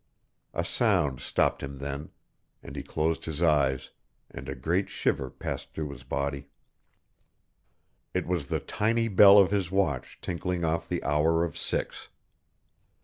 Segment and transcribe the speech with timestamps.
[0.55, 2.09] A sound stopped him then,
[2.63, 3.91] and he closed his eyes,
[4.31, 6.47] and a great shiver passed through his body.
[8.11, 12.09] It was the tiny bell of his watch tinkling off the hour of six!